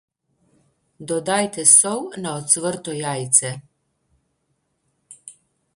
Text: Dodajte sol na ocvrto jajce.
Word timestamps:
Dodajte 1.11 1.65
sol 1.73 2.01
na 2.23 2.33
ocvrto 2.41 2.97
jajce. 3.01 3.53